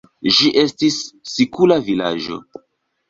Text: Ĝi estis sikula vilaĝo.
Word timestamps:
Ĝi 0.35 0.47
estis 0.61 0.97
sikula 1.33 1.77
vilaĝo. 1.91 2.41